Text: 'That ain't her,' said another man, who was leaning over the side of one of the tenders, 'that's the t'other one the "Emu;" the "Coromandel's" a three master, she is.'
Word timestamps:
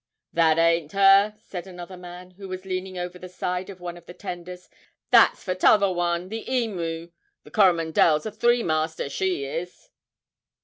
'That 0.33 0.57
ain't 0.57 0.91
her,' 0.93 1.35
said 1.37 1.67
another 1.67 1.95
man, 1.95 2.31
who 2.31 2.49
was 2.49 2.65
leaning 2.65 2.97
over 2.97 3.19
the 3.19 3.29
side 3.29 3.69
of 3.69 3.79
one 3.79 3.95
of 3.95 4.07
the 4.07 4.15
tenders, 4.15 4.67
'that's 5.11 5.43
the 5.43 5.53
t'other 5.53 5.91
one 5.91 6.29
the 6.29 6.43
"Emu;" 6.51 7.09
the 7.43 7.51
"Coromandel's" 7.51 8.25
a 8.25 8.31
three 8.31 8.63
master, 8.63 9.09
she 9.09 9.45
is.' 9.45 9.91